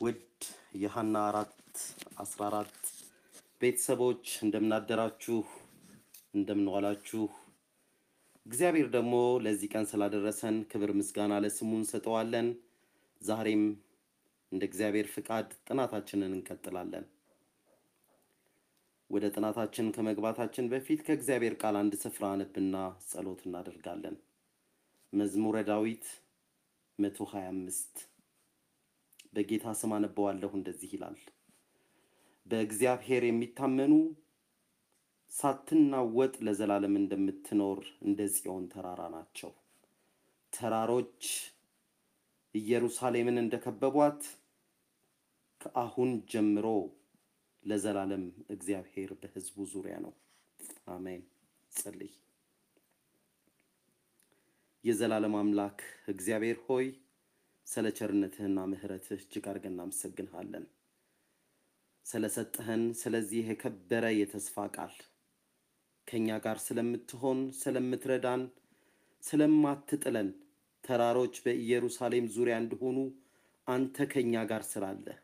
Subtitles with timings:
[0.00, 0.22] ውድ
[0.80, 1.54] የሀና አራት
[2.16, 2.74] አስራ አራት
[3.60, 5.36] ቤተሰቦች እንደምናደራችሁ
[6.34, 7.22] እንደምንዋላችሁ
[8.46, 9.14] እግዚአብሔር ደግሞ
[9.44, 12.48] ለዚህ ቀን ስላደረሰን ክብር ምስጋና ለስሙ እንሰጠዋለን።
[13.20, 13.62] ዛሬም
[14.52, 17.06] እንደ እግዚአብሔር ፍቃድ ጥናታችንን እንቀጥላለን።
[19.10, 22.76] ወደ ጥናታችን ከመግባታችን በፊት ከእግዚአብሔር ቃል አንድ ስፍራ አነብና
[23.08, 24.16] ጸሎት እናደርጋለን።
[25.12, 26.06] መዝሙረ ዳዊት
[26.98, 27.94] መቶ ሀያ አምስት
[29.36, 31.18] በጌታ ስም አነበዋለሁ። እንደዚህ ይላል።
[32.46, 33.92] በእግዚአብሔር የሚታመኑ
[35.32, 39.50] ሳትናወጥ ለዘላለም እንደምትኖር እንደ ጽዮን ተራራ ናቸው።
[40.52, 41.22] ተራሮች
[42.54, 44.22] ኢየሩሳሌምን እንደከበቧት
[45.60, 46.66] ከአሁን ጀምሮ
[47.64, 50.14] ለዘላለም እግዚአብሔር በሕዝቡ ዙሪያ ነው።
[50.88, 51.22] አሜን።
[51.72, 52.12] ጸልይ።
[54.84, 56.86] የዘላለም አምላክ እግዚአብሔር ሆይ
[57.66, 60.64] ስለ ቸርነትህና ምሕረትህ እጅግ አድርገን እናመሰግንሃለን።
[62.06, 64.94] ስለሰጠህን ስለዚህ የከበረ የተስፋ ቃል
[66.08, 68.42] ከእኛ ጋር ስለምትሆን ስለምትረዳን፣
[69.22, 70.28] ስለማትጥለን
[70.84, 72.98] ተራሮች በኢየሩሳሌም ዙሪያ እንደሆኑ
[73.66, 75.18] አንተ ከእኛ ጋር ስላለህ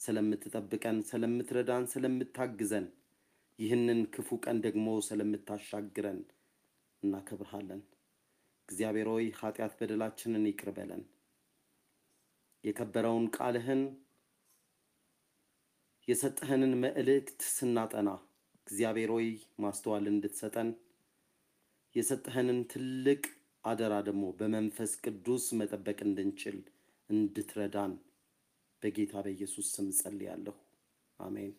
[0.00, 2.86] ስለምትጠብቀን፣ ስለምትረዳን፣ ስለምታግዘን
[3.58, 6.20] ይህንን ክፉ ቀን ደግሞ ስለምታሻግረን
[7.02, 7.82] እናከብርሃለን።
[8.68, 11.02] እግዚአብሔር ሆይ ኃጢአት በደላችንን ይቅር በለን።
[12.64, 13.82] የከበረውን ቃልህን
[16.08, 18.10] የሰጠህንን መልእክት ስናጠና
[18.66, 19.28] እግዚአብሔር ሆይ
[19.62, 20.68] ማስተዋል እንድትሰጠን
[21.94, 23.22] የሰጠህንን ትልቅ
[23.64, 26.56] አደራ ደግሞ በመንፈስ ቅዱስ መጠበቅ እንድንችል
[27.10, 27.92] እንድትረዳን
[28.82, 30.56] በጌታ በኢየሱስ ስም ጸልያለሁ።
[31.20, 31.52] አሜን።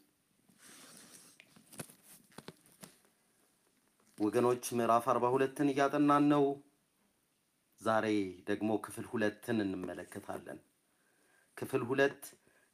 [4.18, 6.44] ወገኖች ምዕራፍ አርባ ሁለትን እያጠናን ነው።
[7.82, 8.06] ዛሬ
[8.50, 10.60] ደግሞ ክፍል ሁለትን እንመለከታለን።
[11.58, 12.22] ክፍል ሁለት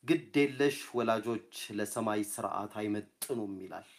[0.03, 3.89] ግድ የለሽ ወላጆች ለሰማይ ስርዓት አይመጥኑም ይላል።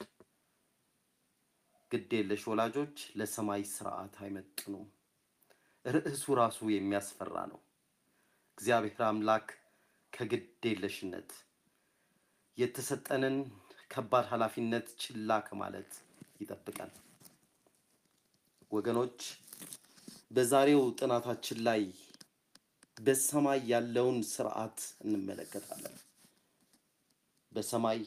[1.90, 4.86] ግድ የለሽ ወላጆች ለሰማይ ስርዓት አይመጥኑም።
[5.84, 7.60] ርዕሱ ራሱ የሚያስፈራ ነው።
[8.58, 9.46] እግዚአብሔር አምላክ
[10.12, 11.30] ከግድ የለሽነት
[12.58, 13.36] የተሰጠንን
[13.90, 15.92] ከባድ ኃላፊነት ችላ ከማለት
[16.40, 16.92] ይጠብቃል።
[18.72, 19.20] ወገኖች
[20.30, 21.82] በዛሬው ጥናታችን ላይ
[23.00, 25.94] በሰማይ ያለውን ስርዓት እንመለከታለን።
[27.52, 28.00] በሰማይ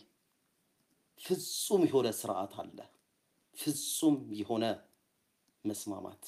[1.21, 2.77] ፍጹም የሆነ ስርዓት አለ።
[3.57, 4.65] ፍጹም የሆነ
[5.65, 6.23] መስማማት።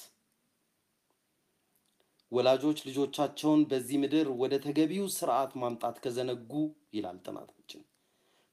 [2.32, 6.52] ወላጆች ልጆቻቸውን በዚህ ምድር ወደ ተገቢው ስርዓት ማምጣት ከዘነጉ
[6.94, 7.82] ይላል ጥናታችን፣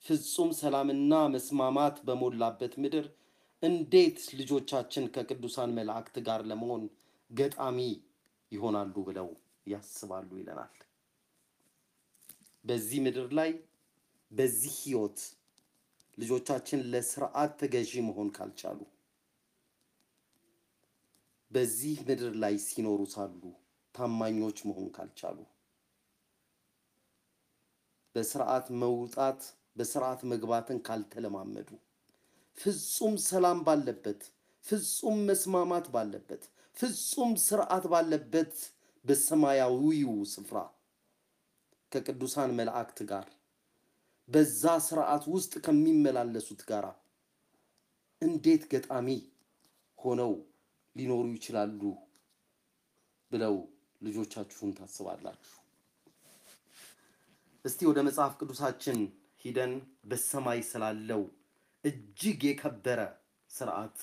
[0.04, 3.06] ፍጹም ሰላምና መስማማት በሞላበት ምድር
[3.62, 6.82] እንዴት ልጆቻችን ከቅዱሳን መላእክት ጋር ለመሆን
[7.30, 7.78] ገጣሚ
[8.52, 9.28] ይሆናሉ ብለው
[9.66, 10.74] ያስባሉ ይለናል።
[12.64, 13.50] በዚህ ምድር ላይ
[14.32, 15.18] በዚህ ህይወት
[16.18, 18.80] ልጆቻችን ለስርዓት ተገዢ መሆን ካልቻሉ
[21.50, 23.42] በዚህ ምድር ላይ ሲኖሩ ሳሉ
[23.94, 25.38] ታማኞች መሆን ካልቻሉ
[28.14, 29.40] በስርዓት መውጣት
[29.76, 31.68] በስርዓት መግባትን ካልተለማመዱ
[32.56, 34.22] ፍጹም ሰላም ባለበት
[34.64, 36.42] ፍጹም መስማማት ባለበት
[36.76, 38.54] ፍጹም ስርዓት ባለበት
[39.04, 40.58] በሰማያዊው ስፍራ
[41.92, 43.26] ከቅዱሳን መላእክት ጋር
[44.28, 46.84] በዛ ስርዓት ውስጥ ከሚመላለሱት ጋር
[48.22, 49.08] እንዴት ገጣሚ
[49.98, 50.32] ሆነው
[50.96, 51.80] ሊኖሩ ይችላሉ
[53.30, 53.54] ብለው
[54.02, 55.52] ልጆቻችሁን ታስባላችሁ?
[57.64, 58.98] እስቲ ወደ መጽሐፍ ቅዱሳችን
[59.44, 59.72] ሂደን
[60.10, 61.22] በሰማይ ስላለው
[61.84, 63.00] እጅግ የከበረ
[63.50, 63.98] ስርዓት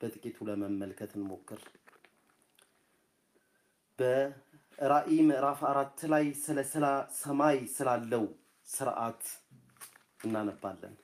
[0.00, 1.60] በጥቂቱ ለመመልከት እንሞክር።
[3.98, 6.84] በራእይ ምዕራፍ አራት ላይ ስለ ስለ
[7.16, 8.24] ሰማይ ስላለው
[8.68, 9.22] ስርዓት
[10.24, 10.94] እናነባለን።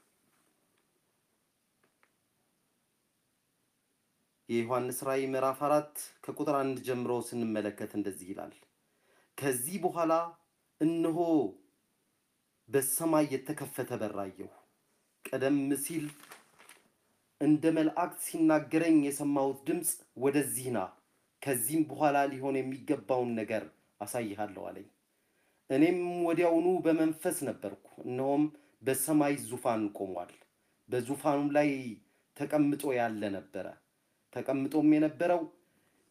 [4.49, 5.94] የዮሐንስ ራእይ ምዕራፍ አራት
[6.25, 8.55] ከቁጥር አንድ ጀምሮ ስንመለከት እንደዚህ ይላል።
[9.38, 10.12] ከዚህ በኋላ
[10.81, 11.19] እነሆ
[12.69, 14.50] በሰማይ የተከፈተ በር አየሁ።
[15.25, 16.06] ቀደም ሲል
[17.41, 20.81] እንደ መላእክት ሲናገረኝ የሰማሁት ድምፅ ወደዚህ ና
[21.44, 23.64] ከዚህም በኋላ ሊሆን የሚገባውን ነገር
[24.00, 24.87] አሳይሃለሁ አለኝ።
[25.70, 28.44] እኔም ወዲያውኑ በመንፈስ ነበርኩ፣ እነሆም
[28.82, 30.32] በሰማይ ዙፋን ቆሟል።
[30.88, 31.69] በዙፋኑም ላይ
[32.37, 33.67] ተቀምጦ ያለ ነበረ።
[34.32, 35.43] ተቀምጦም የነበረው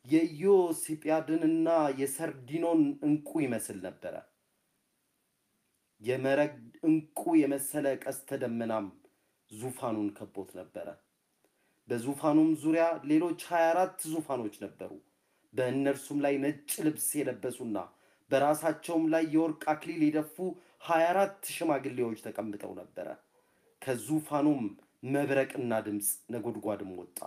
[0.05, 1.67] የኢዮስጵያድንና
[1.99, 4.15] የሰርዲኖን ዕንቁ ይመስል ነበረ።
[6.01, 6.55] የመረግ
[6.87, 8.87] ዕንቁ የመሰለ ቀስተ ደመናም
[9.51, 10.87] ዙፋኑን ከቦት ነበረ።
[11.87, 14.91] በዙፋኑም ዙሪያ ሌሎች ሀያ አራት ዙፋኖች ነበሩ።
[15.53, 17.77] በእነርሱም ላይ ነጭ ልብስ የለበሱና
[18.29, 20.35] በራሳቸውም ላይ የወርቅ አክሊል የደፉ
[20.85, 23.07] ሀያ አራት ሽማግሌዎች ተቀምጠው ነበረ።
[23.81, 24.63] ከዙፋኑም
[25.13, 27.19] መብረቅና ድምፅ ነጎድጓድም ወጣ።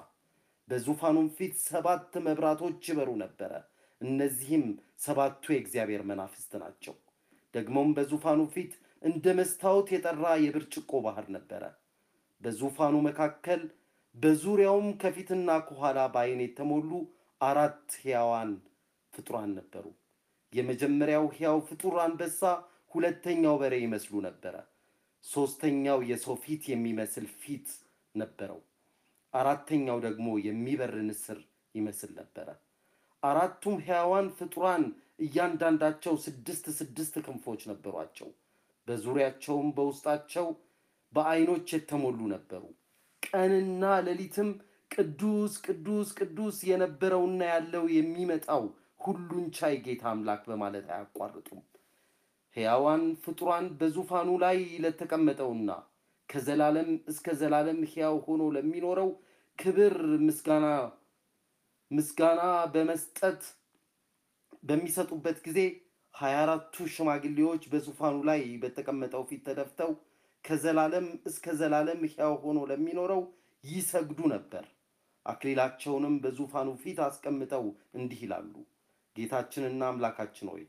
[0.69, 3.53] በዙፋኑም ፊት ሰባት መብራቶች ይበሩ ነበረ።
[4.01, 4.65] እነዚህም
[5.05, 6.95] ሰባቱ የእግዚአብሔር መናፍስት ናቸው።
[7.55, 8.73] ደግሞም በዙፋኑ ፊት
[9.03, 11.63] እንደ መስታወት የጠራ የብርጭቆ ባህር ነበረ።
[12.43, 13.61] በዙፋኑ መካከል
[14.17, 16.91] በዙሪያውም ከፊትና ከኋላ በዓይን የተሞሉ
[17.41, 18.51] አራት ሕያዋን
[19.13, 19.85] ፍጡራን ነበሩ።
[20.53, 22.41] የመጀመሪያው ሕያው ፍጡር አንበሳ፣
[22.95, 24.55] ሁለተኛው በሬ ይመስሉ ነበረ።
[25.25, 27.69] ሦስተኛው የሰው ፊት የሚመስል ፊት
[28.15, 28.61] ነበረው።
[29.35, 31.39] አራተኛው ደግሞ የሚበር ንስር
[31.75, 32.49] ይመስል ነበረ።
[33.23, 34.85] አራቱም ሕያዋን ፍጡራን
[35.21, 38.29] እያንዳንዳቸው ስድስት ስድስት ክንፎች ነበሯቸው።
[38.89, 40.47] በዙሪያቸውም በውስጣቸው
[41.13, 42.63] በዓይኖች የተሞሉ ነበሩ።
[43.23, 44.51] ቀንና ሌሊትም
[44.91, 48.63] ቅዱስ ቅዱስ ቅዱስ የነበረውና ያለው የሚመጣው
[49.01, 51.61] ሁሉን ቻይ ጌታ አምላክ በማለት አያቋርጡም።
[52.57, 55.71] ሕያዋን ፍጡራን በዙፋኑ ላይ ለተቀመጠውና
[56.29, 59.11] ከዘላለም እስከ ዘላለም ሕያው ሆኖ ለሚኖረው
[59.59, 60.67] ክብር ምስጋና
[61.91, 62.41] ምስጋና
[62.73, 63.43] በመስጠት
[64.63, 65.59] በሚሰጡበት ጊዜ
[66.15, 69.91] ሀያ አራቱ ሽማግሌዎች በዙፋኑ ላይ በተቀመጠው ፊት ተደፍተው
[70.45, 73.23] ከዘላለም እስከ ዘላለም ሕያው ሆኖ ለሚኖረው
[73.65, 74.65] ይሰግዱ ነበር።
[75.27, 77.65] አክሊላቸውንም በዙፋኑ ፊት አስቀምጠው
[77.95, 78.53] እንዲህ ይላሉ፣
[79.17, 80.65] ጌታችንና አምላካችን ሆይ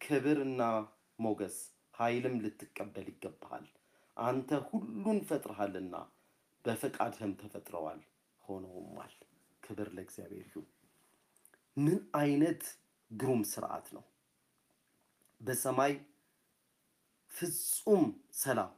[0.00, 0.62] ክብርና
[1.18, 1.56] ሞገስ
[1.94, 3.66] ኃይልም ልትቀበል ይገባሃል።
[4.16, 5.94] አንተ ሁሉን ፈጥረሃልና
[6.64, 8.00] በፈቃድህም ተፈጥረዋል
[8.44, 9.14] ሆነውማል።
[9.62, 10.66] ክብር ለእግዚአብሔር ይሁን።
[11.76, 12.62] ምን አይነት
[13.10, 14.04] ግሩም ስርዓት ነው!
[15.40, 15.92] በሰማይ
[17.32, 18.04] ፍጹም
[18.34, 18.72] ሰላም፣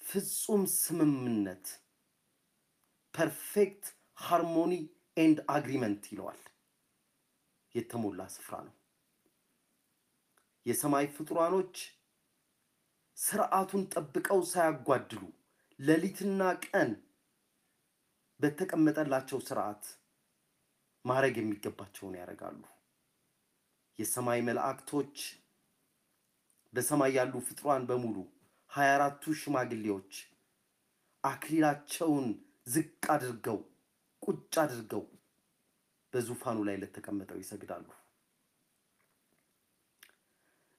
[0.00, 1.66] ፍጹም ስምምነት፣
[3.14, 3.84] perfect
[4.24, 4.72] harmony
[5.16, 6.40] and agreement ይለዋል
[7.74, 8.74] የተሞላ ስፍራ ነው።
[10.66, 11.76] የሰማይ ፍጡራኖች
[13.18, 15.22] ስርዓቱን ጠብቀው ሳያጓድሉ
[15.78, 16.90] ሌሊትና ቀን
[18.40, 19.84] በተቀመጠላቸው ስርዓት
[21.04, 22.62] ማድረግ የሚገባቸውን ያደርጋሉ።
[23.98, 25.16] የሰማይ መላእክቶች
[26.72, 28.16] በሰማይ ያሉ ፍጡራን በሙሉ
[28.70, 30.12] ሀያ አራቱ ሽማግሌዎች
[31.24, 32.26] አክሊላቸውን
[32.66, 33.58] ዝቅ አድርገው
[34.22, 35.02] ቁጭ አድርገው
[36.12, 37.86] በዙፋኑ ላይ ለተቀመጠው ይሰግዳሉ።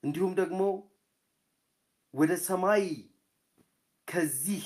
[0.04, 0.62] እንዲሁም ደግሞ
[2.14, 2.84] ወደ ሰማይ
[4.08, 4.66] ከዚህ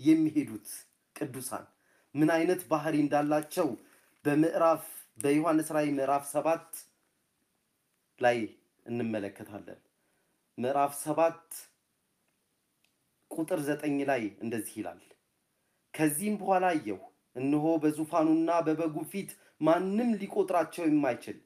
[0.00, 0.68] የሚሄዱት
[1.16, 1.64] ቅዱሳን
[2.14, 3.68] ምን አይነት ባህሪ እንዳላቸው
[4.24, 4.84] በምዕራፍ
[5.18, 6.68] በዮሐንስ ራእይ ምዕራፍ ሰባት
[8.20, 8.38] ላይ
[8.86, 9.80] እንመለከታለን።
[10.58, 11.44] ምዕራፍ ሰባት
[13.30, 15.00] ቁጥር ዘጠኝ ላይ እንደዚህ ይላል፣
[15.94, 17.00] ከዚህም በኋላ አየሁ፣
[17.36, 19.30] እነሆ በዙፋኑና በበጉ ፊት
[19.60, 21.38] ማንም ሊቆጥራቸው የማይችል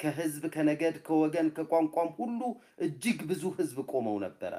[0.00, 2.40] ከሕዝብ ከነገድ፣ ከወገን፣ ከቋንቋም ሁሉ
[2.86, 4.54] እጅግ ብዙ ሕዝብ ቆመው ነበረ።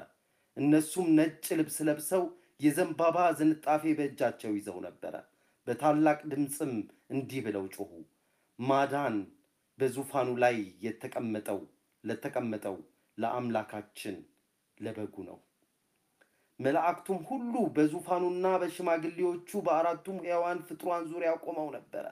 [0.56, 2.22] እነሱም ነጭ ልብስ ለብሰው
[2.60, 5.14] የዘንባባ ዝንጣፌ በእጃቸው ይዘው ነበረ።
[5.66, 6.72] በታላቅ ድምፅም
[7.12, 7.90] እንዲህ ብለው ጮኹ፣
[8.58, 9.16] ማዳን
[9.78, 10.56] በዙፋኑ ላይ
[10.86, 11.60] የተቀመጠው
[12.04, 12.76] ለተቀመጠው
[13.18, 14.16] ለአምላካችን
[14.80, 15.38] ለበጉ ነው።
[16.60, 22.06] መላእክቱም ሁሉ በዙፋኑና በሽማግሌዎቹ በአራቱም ሕያዋን ፍጡራን ዙሪያ ቆመው ነበረ።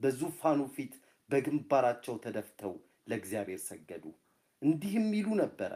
[0.00, 0.92] በዙፋኑ ፊት
[1.30, 2.74] በግንባራቸው ተደፍተው
[3.10, 4.04] ለእግዚአብሔር ሰገዱ፣
[4.62, 5.72] እንዲህም ይሉ ነበረ፣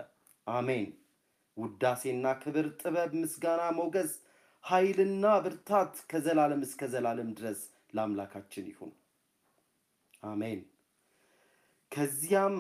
[0.46, 0.86] አሜን።
[1.56, 4.12] ውዳሴና ክብር፣ ጥበብ፣ ምስጋና፣ ሞገስ፣
[4.64, 7.60] ኃይልና ብርታት ከዘላለም እስከ ዘላለም ድረስ
[7.94, 8.93] ለአምላካችን ይሁን፣
[10.22, 10.60] አሜን።
[11.93, 12.56] ከዚያም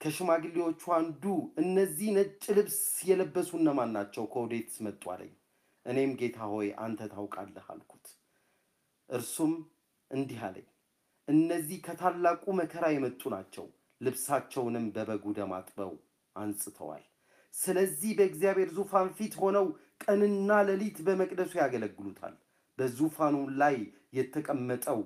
[0.00, 1.22] ከሽማግሌዎቹ አንዱ
[1.60, 4.24] እነዚህ ነጭ ልብስ የለበሱ እነማን ናቸው?
[4.32, 5.32] ከወዴትስ መጡ አለኝ።
[5.86, 8.06] እኔም ጌታ ሆይ አንተ ታውቃለህ አልኩት።
[9.08, 9.52] እርሱም
[10.10, 10.66] እንዲህ አለኝ፣
[11.28, 13.66] እነዚህ ከታላቁ መከራ የመጡ ናቸው።
[14.00, 15.92] ልብሳቸውንም በበጉ ደም አጥበው
[16.36, 17.04] አንጽተዋል።
[17.54, 19.66] ስለዚህ በእግዚአብሔር ዙፋን ፊት ሆነው
[20.04, 22.34] ቀንና ሌሊት በመቅደሱ ያገለግሉታል።
[22.78, 23.76] በዙፋኑ ላይ
[24.12, 25.00] የተቀመጠው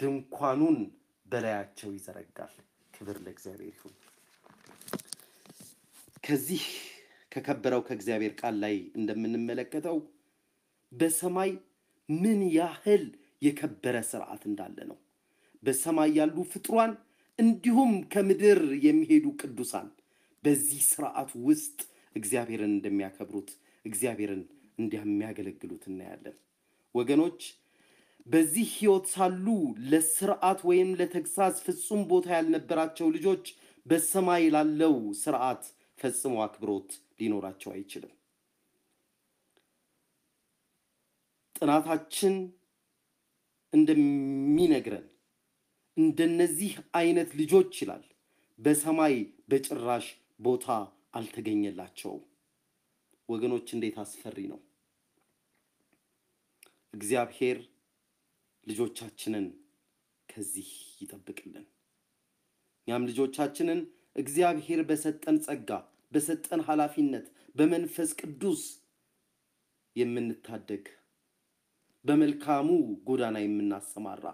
[0.00, 0.78] ድንኳኑን
[1.26, 2.54] በላያቸው ይዘረጋል።
[2.94, 3.94] ክብር ለእግዚአብሔር ይሁን።
[6.24, 6.64] ከዚህ
[7.32, 9.96] ከከበረው ከእግዚአብሔር ቃል ላይ እንደምንመለከተው
[10.92, 11.50] በሰማይ
[12.08, 13.04] ምን ያህል
[13.42, 14.98] የከበረ ስርዓት እንዳለ ነው።
[15.62, 16.92] በሰማይ ያሉ ፍጡራን
[17.38, 19.88] እንዲሁም ከምድር የሚሄዱ ቅዱሳን
[20.44, 21.78] በዚህ ስርዓት ውስጥ
[22.16, 23.50] እግዚአብሔርን እንደሚያከብሩት
[23.84, 24.42] እግዚአብሔርን
[24.78, 26.36] እንደሚያገለግሉት እናያለን።
[26.94, 27.40] ወገኖች
[28.26, 29.46] በዚህ ሕይወት ሳሉ
[29.90, 33.44] ለስርዓት ወይም ለተግሳጽ ፍጹም ቦታ ያልነበራቸው ልጆች
[33.86, 35.64] በሰማይ ላለው ስርዓት
[35.98, 38.12] ፈጽሞ አክብሮት ሊኖራቸው አይችልም።
[41.54, 42.34] ጥናታችን
[43.72, 45.06] እንደሚነግረን
[45.96, 48.04] እንደነዚህ አይነት ልጆች ይላል
[48.58, 49.14] በሰማይ
[49.50, 50.06] በጭራሽ
[50.40, 50.66] ቦታ
[51.14, 52.22] አልተገኘላቸውም።
[53.28, 54.60] ወገኖች እንዴት አስፈሪ ነው!
[56.94, 57.58] እግዚአብሔር
[58.66, 59.46] ልጆቻችንን
[60.28, 60.68] ከዚህ
[61.00, 61.66] ይጠብቅልን።
[62.88, 63.80] እኛም ልጆቻችንን
[64.16, 65.70] እግዚአብሔር በሰጠን ጸጋ፣
[66.12, 68.62] በሰጠን ኃላፊነት በመንፈስ ቅዱስ
[69.96, 70.84] የምንታደግ
[72.04, 72.68] በመልካሙ
[73.08, 74.24] ጎዳና የምናሰማራ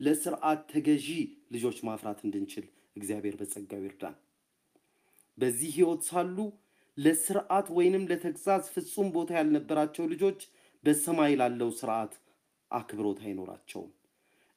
[0.00, 1.08] ለስርዓት ተገዢ
[1.54, 4.16] ልጆች ማፍራት እንድንችል እግዚአብሔር በጸጋው ይርዳን።
[5.38, 6.36] በዚህ ሕይወት ሳሉ
[6.98, 10.40] ለስርዓት ወይንም ለተግዛዝ ፍጹም ቦታ ያልነበራቸው ልጆች
[10.84, 12.12] በሰማይ ላለው ስርዓት
[12.70, 13.90] አክብሮት አይኖራቸውም።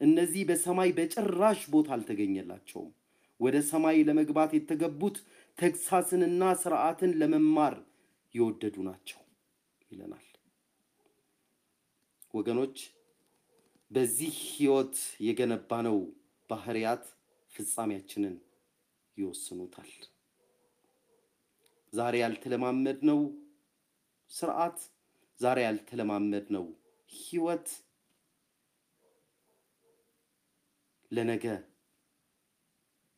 [0.01, 2.91] እነዚህ በሰማይ በጭራሽ ቦታ አልተገኘላቸውም።
[3.39, 5.17] ወደ ሰማይ ለመግባት የተገቡት
[5.57, 7.75] ተግሳስንና ስርዓትን ለመማር
[8.35, 9.19] የወደዱ ናቸው
[9.91, 10.27] ይለናል።
[12.33, 12.77] ወገኖች
[13.91, 15.97] በዚህ ሕይወት የገነባነው
[16.49, 17.03] ባህሪያት
[17.51, 18.35] ፍጻሜያችንን
[19.17, 19.91] ይወስኑታል።
[21.93, 23.19] ዛሬ ያልተለማመድነው
[24.31, 24.77] ስርዓት፣
[25.39, 26.65] ዛሬ ያልተለማመድነው
[27.11, 27.67] ሕይወት
[31.13, 31.45] ለነገ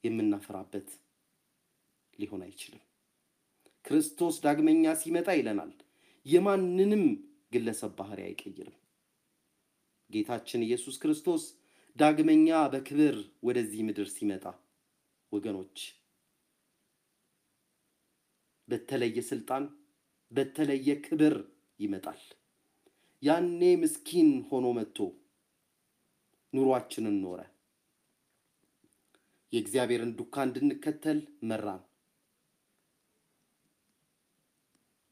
[0.04, 0.88] የምናፈራበት
[2.20, 2.84] ሊሆን አይችልም።
[3.86, 5.72] ክርስቶስ ዳግመኛ ሲመጣ ይለናል
[6.26, 7.04] የማንንም
[7.54, 8.78] ግለሰብ ባህሪ አይቀይርም።
[10.10, 11.44] ጌታችን ኢየሱስ ክርስቶስ
[11.98, 13.16] ዳግመኛ በክብር
[13.48, 14.46] ወደዚህ ምድር ሲመጣ
[15.32, 15.78] ወገኖች
[18.68, 19.64] በተለየ ስልጣን
[20.32, 21.36] በተለየ ክብር
[21.80, 22.22] ይመጣል።
[23.24, 24.98] ያኔ ምስኪን ሆኖ መጥቶ
[26.54, 27.40] ኑሯችንን ኖረ።
[29.56, 31.20] የእግዚአብሔርን ዱካ እንድንከተል
[31.50, 31.84] መራን።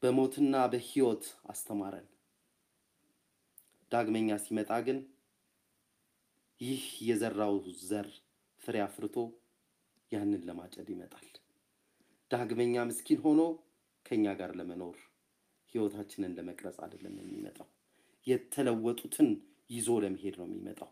[0.02, 2.08] በሞትና በሕይወት አስተማረን።
[3.92, 4.98] ዳግመኛ ሲመጣ ግን
[6.60, 8.08] ይህ የዘራው ዘር
[8.60, 9.16] ፍሬ አፍርቶ
[10.12, 11.26] ያንን ለማጨድ ይመጣል።
[12.30, 13.40] ዳግመኛ ምስኪን ሆኖ
[14.06, 14.98] ከኛ ጋር ለመኖር
[15.74, 17.68] ሕይወታችንን ለመቅረጽ አይደለም የሚመጣው፣
[18.26, 19.30] የተለወጡትን
[19.70, 20.90] ይዞ ለመሄድ ነው የሚመጣው።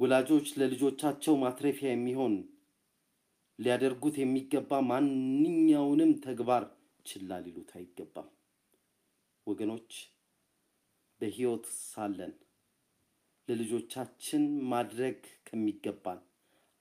[0.00, 2.34] ወላጆች ለልጆቻቸው ማትረፊያ የሚሆን
[3.58, 6.64] ሊያደርጉት የሚገባ ማንኛውንም ተግባር
[7.06, 8.28] ችላ ሊሉት አይገባም።
[9.46, 9.90] ወገኖች
[11.20, 12.32] በሕይወት ሳለን
[13.48, 16.20] ለልጆቻችን ማድረግ ከሚገባን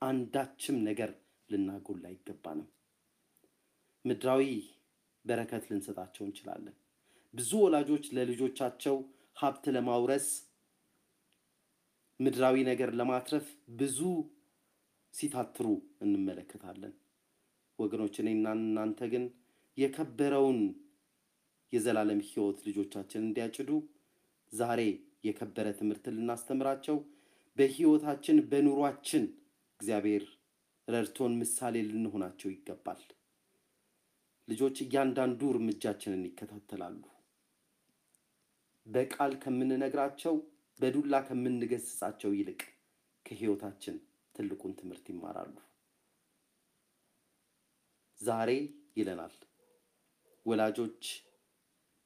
[0.02, 1.12] አንዳችም ነገር
[1.50, 2.70] ልናጎል አይገባንም።
[4.06, 4.44] ምድራዊ
[5.26, 6.76] በረከት ልንሰጣቸው እንችላለን።
[7.34, 8.98] ብዙ ወላጆች ለልጆቻቸው
[9.38, 10.28] ሀብት ለማውረስ
[12.20, 13.48] ምድራዊ ነገር ለማትረፍ
[13.80, 14.00] ብዙ
[15.14, 15.68] ሲታትሩ
[16.04, 16.94] እንመለከታለን።
[17.80, 19.26] ወገኖች እኔና እናንተ ግን
[19.78, 20.60] የከበረውን
[21.74, 23.70] የዘላለም ሕይወት ልጆቻችን እንዲያጭዱ
[24.52, 24.82] ዛሬ
[25.26, 26.98] የከበረ ትምህርት ልናስተምራቸው
[27.58, 29.24] በሕይወታችን በኑሯችን
[29.80, 30.24] እግዚአብሔር
[30.88, 33.02] ረድቶን ምሳሌ ልንሆናቸው ይገባል።
[34.48, 37.02] ልጆች እያንዳንዱ እርምጃችንን ይከታተላሉ።
[38.88, 40.36] በቃል ከምንነግራቸው
[40.80, 42.62] በዱላ ከምንገስጻቸው ይልቅ
[43.26, 43.96] ከሕይወታችን
[44.36, 45.56] ትልቁን ትምህርት ይማራሉ።
[48.20, 48.50] ዛሬ
[48.98, 49.36] ይለናል
[50.46, 51.04] ወላጆች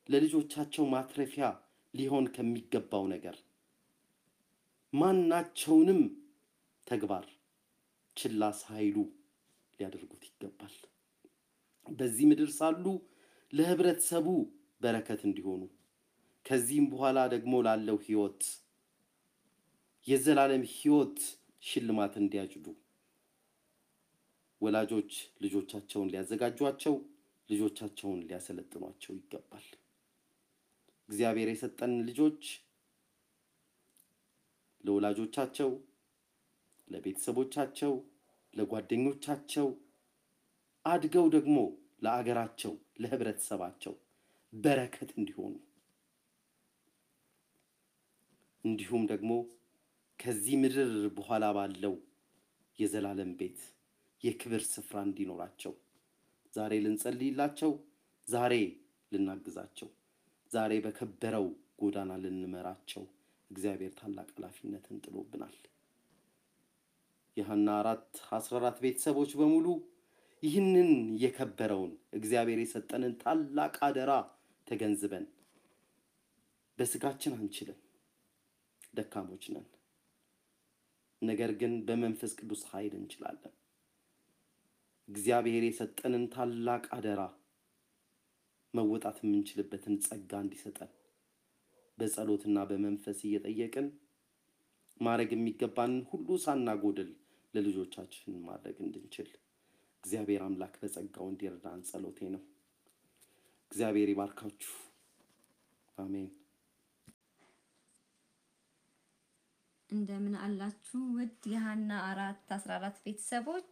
[0.10, 1.48] ለልጆቻቸው ማትረፊያ
[1.94, 3.36] ሊሆን ከሚገባው ነገር
[4.94, 6.02] ማናቸውንም
[6.88, 7.26] ተግባር
[8.18, 8.96] ችላ ሳይሉ
[9.80, 10.76] ሊያደርጉት ይገባል።
[11.86, 12.86] በዚህ ምድር ሳሉ
[13.54, 14.28] ለህብረተሰቡ
[14.82, 15.62] በረከት እንዲሆኑ
[16.46, 18.42] ከዚህም በኋላ ደግሞ ላለው ህይወት
[20.08, 21.18] የዘላለም ህይወት
[21.64, 22.66] ሽልማት እንዲያጭዱ
[24.62, 25.12] ወላጆች
[25.44, 26.96] ልጆቻቸውን ሊያዘጋጇቸው፣
[27.50, 29.68] ልጆቻቸውን ሊያሰለጥኗቸው ይገባል።
[31.10, 32.42] እግዚአብሔር የሰጠን ልጆች
[34.84, 35.72] ለወላጆቻቸው፣
[36.88, 37.94] ለቤተሰቦቻቸው፣
[38.54, 39.68] ለጓደኞቻቸው
[40.86, 41.58] አድገው ደግሞ
[42.02, 43.94] ለአገራቸው፣ ለህብረተሰባቸው
[44.54, 45.54] በረከት እንዲሆኑ
[48.66, 49.32] እንዲሁም ደግሞ
[50.20, 51.94] ከዚህ ምድር በኋላ ባለው
[52.80, 53.60] የዘላለም ቤት
[54.24, 55.74] የክብር ስፍራ እንዲኖራቸው
[56.54, 57.72] ዛሬ ልንጸልይላቸው፣
[58.28, 58.54] ዛሬ
[59.12, 59.90] ልናግዛቸው፣
[60.52, 61.46] ዛሬ በከበረው
[61.82, 63.04] ጎዳና ልንመራቸው
[63.52, 65.56] እግዚአብሔር ታላቅ ኃላፊነትን ጥሎብናል።
[67.38, 69.68] የሐና አራት አስራ አራት ቤተሰቦች በሙሉ
[70.44, 70.90] ይህንን
[71.24, 74.12] የከበረውን እግዚአብሔር የሰጠንን ታላቅ አደራ
[74.68, 75.26] ተገንዝበን
[76.78, 77.80] በስጋችን አንችልም፣
[78.94, 79.68] ደካሞች ነን።
[81.22, 83.54] ነገር ግን በመንፈስ ቅዱስ ኃይል እንችላለን።
[85.08, 87.22] እግዚአብሔር የሰጠንን ታላቅ አደራ
[88.74, 90.92] መወጣት የምንችልበትን ጸጋ እንዲሰጠን
[91.98, 93.88] በጸሎትና በመንፈስ እየጠየቅን
[95.00, 97.10] ማድረግ የሚገባንን ሁሉ ሳናጎድል
[97.54, 99.30] ለልጆቻችን ማድረግ እንድንችል
[100.04, 102.44] እግዚአብሔር አምላክ በጸጋው እንዲረዳን ጸሎቴ ነው።
[103.72, 104.76] እግዚአብሔር ይባርካችሁ።
[105.98, 106.30] አሜን።
[109.90, 113.72] እንደምን አላችሁ ውድ የሀና አራት አስራ አራት ቤተሰቦች፣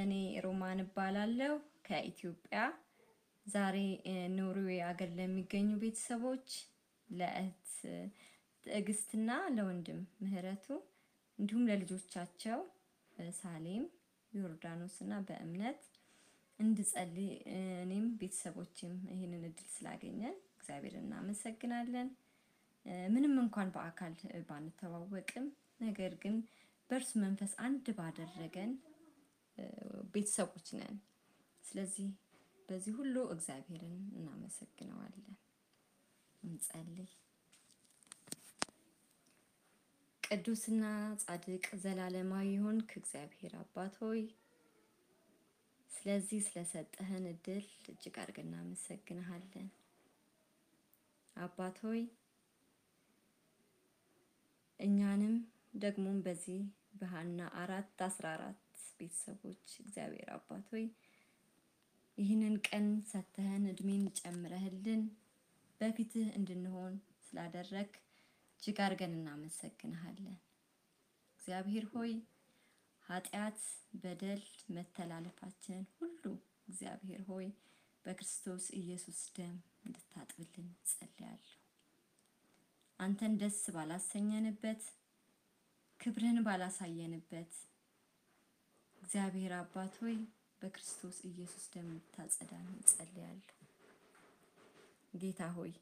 [0.00, 0.12] እኔ
[0.44, 1.54] ሮማን እባላለሁ
[1.86, 2.58] ከኢትዮጵያ።
[3.46, 3.76] ዛሬ
[4.36, 6.48] ኖርዌይ ሀገር ለሚገኙ ቤተሰቦች
[7.08, 7.66] ለእህት
[8.64, 10.66] ትዕግስትና ለወንድም ምህረቱ
[11.38, 12.60] እንዲሁም ለልጆቻቸው
[13.38, 13.84] ሳሌም
[14.32, 15.82] ዮርዳኖስ እና በእምነት
[16.58, 17.30] እንድጸልይ
[17.82, 22.08] እኔም ቤተሰቦችም ይህንን እድል ስላገኘን እግዚአብሔር እናመሰግናለን።
[23.14, 24.14] ምንም እንኳን በአካል
[24.48, 25.46] ባንተዋወቅም
[25.80, 26.36] ነገር ግን
[26.90, 28.70] በእርሱ መንፈስ አንድ ባደረገን
[30.14, 30.96] ቤተሰቦች ነን።
[31.64, 32.08] ስለዚህ
[32.68, 35.34] በዚህ ሁሉ እግዚአብሔርን እናመሰግነዋለን።
[36.42, 37.10] እንጸልይ።
[40.22, 40.84] ቅዱስና
[41.22, 44.20] ጻድቅ ዘላለማዊ የሆንክ እግዚአብሔር አባት ሆይ
[45.90, 49.68] ስለዚህ ስለሰጠህን እድል እጅግ አድርገን እናመሰግንሃለን።
[51.36, 52.00] አባት ሆይ
[54.80, 55.34] እኛንም
[55.78, 56.60] ደግሞም በዚህ
[56.94, 58.60] በሀና አራት አስራ አራት
[58.98, 60.84] ቤተሰቦች እግዚአብሔር አባት ሆይ
[62.18, 65.02] ይህንን ቀን ሰተህን እድሜን ጨምረህልን
[65.80, 66.94] በፊትህ እንድንሆን
[67.26, 67.90] ስላደረግ
[68.52, 70.38] እጅግ አድርገን እናመሰግንሃለን።
[71.40, 72.12] እግዚአብሔር ሆይ
[73.06, 73.60] ኃጢአት፣
[74.02, 76.24] በደል፣ መተላለፋችንን ሁሉ
[76.68, 77.46] እግዚአብሔር ሆይ
[78.04, 79.56] በክርስቶስ ኢየሱስ ደም
[79.86, 80.68] እንድታጥብልን
[83.00, 84.82] አንተን ደስ ባላሰኘንበት
[86.00, 87.52] ክብርህን ባላሳየንበት
[89.02, 90.16] እግዚአብሔር አባት ሆይ
[90.62, 93.54] በክርስቶስ ኢየሱስ ደም እንድታጸዳን ጸልያለሁ።
[95.14, 95.72] ጌታ ሆይ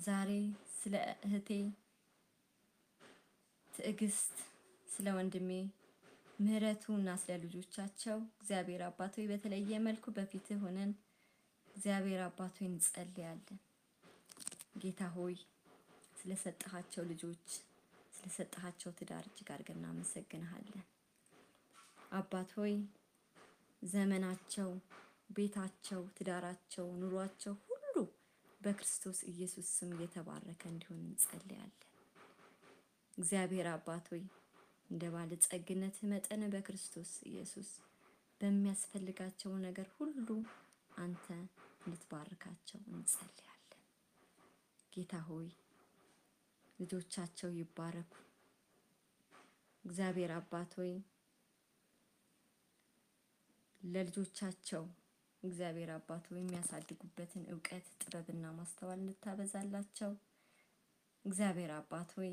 [0.00, 0.30] ዛሬ
[0.74, 0.94] ስለ
[1.26, 1.50] እህቴ
[3.74, 4.34] ትዕግስት፣
[4.88, 5.50] ስለ ወንድሜ
[6.38, 10.90] ምህረቱ እና ስለ ልጆቻቸው እግዚአብሔር አባት ሆይ በተለየ መልኩ በፊትህ ሆነን
[11.68, 13.58] እግዚአብሔር አባት ሆይ እንጸልያለን።
[14.78, 15.36] ጌታ ሆይ
[16.16, 17.46] ስለሰጠሃቸው ልጆች
[18.12, 20.86] ስለሰጠሃቸው ትዳር እጅግ አድርገን እናመሰግንሃለን።
[22.12, 22.74] አባት ሆይ
[23.82, 24.70] ዘመናቸው፣
[25.36, 27.94] ቤታቸው፣ ትዳራቸው፣ ኑሯቸው ሁሉ
[28.60, 31.84] በክርስቶስ ኢየሱስ ስም የተባረከ እንዲሆን እንጸልያለን።
[33.18, 34.24] እግዚአብሔር አባት ሆይ
[34.90, 37.70] እንደ ባለጸግነትህ መጠን በክርስቶስ ኢየሱስ
[38.40, 40.28] በሚያስፈልጋቸው ነገር ሁሉ
[40.98, 41.26] አንተ
[41.82, 43.47] እንድትባርካቸው እንጸልያለን።
[44.98, 45.48] ጌታ ሆይ
[46.78, 48.12] ልጆቻቸው ይባረኩ።
[49.84, 50.92] እግዚአብሔር አባት ሆይ
[53.80, 54.84] ለልጆቻቸው
[55.42, 60.12] እግዚአብሔር አባት ሆይ የሚያሳድጉበትን እውቀት ጥበብና ማስተዋል እንድታበዛላቸው
[61.24, 62.32] እግዚአብሔር አባት ሆይ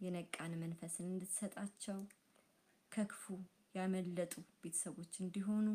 [0.00, 1.98] የነቃን መንፈስን እንድትሰጣቸው
[2.92, 3.24] ከክፉ
[3.74, 5.66] ያመለጡ ቤተሰቦች እንዲሆኑ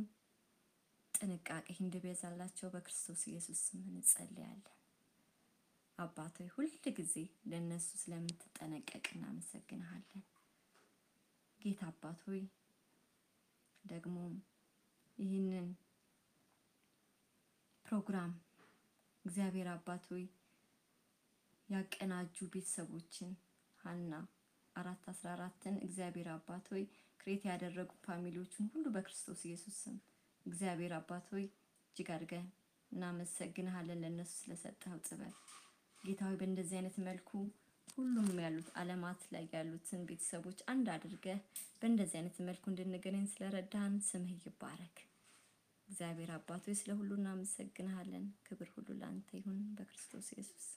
[1.13, 4.77] ጥንቃቄ እንዲበዛላቸው በክርስቶስ ኢየሱስ ስም እንጸልያለን።
[6.01, 10.23] አባት ሆይ ሁል ጊዜ ለእነሱ ስለምትጠነቀቅ እናመሰግንሃለን።
[11.61, 12.41] ጌታ አባት ሆይ
[13.83, 14.15] ደግሞ
[15.17, 15.67] ይህንን
[17.85, 18.31] ፕሮግራም
[19.25, 20.23] እግዚአብሔር አባት ሆይ
[21.69, 23.31] ያቀናጁ ቤተሰቦችን
[23.79, 24.13] ሀና
[24.75, 26.83] አራት አስራ አራትን እግዚአብሔር አባት ሆይ
[27.19, 29.97] create ያደረጉ family ዎችን ሁሉ በክርስቶስ ኢየሱስ ስም
[30.45, 31.45] እግዚአብሔር አባት ሆይ
[31.85, 32.47] እጅግ አድርገን
[32.91, 35.35] እናመሰግንሃለን ለእነሱ ስለሰጠኸው ጥበብ
[36.03, 37.29] ጌታ ሆይ በእንደዚህ አይነት መልኩ
[37.97, 41.39] ሁሉም ያሉት ዓለማት ላይ ያሉትን ቤተሰቦች አንድ አድርገህ
[41.79, 44.97] በእንደዚህ አይነት መልኩ እንድንገናኝ ስለረዳን ስምህ ይባረክ።
[45.89, 50.67] እግዚአብሔር ሆይ ስለ ሁሉ እናመሰግንሃለን። ክብር ሁሉ ለአንተ ይሁን በክርስቶስ ኢየሱስ